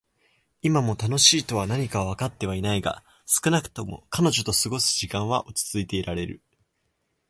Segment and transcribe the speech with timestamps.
[0.63, 6.41] 今も「楽しい」とは何かはわかってはいないが、少なくとも彼女と過ごす時間は落ち着いていられる。